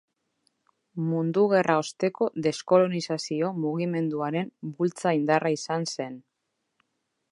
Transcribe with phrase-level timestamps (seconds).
[1.09, 6.21] Mundu Gerra osteko deskolonizazio mugimenduaren bultza-indarra izan zen.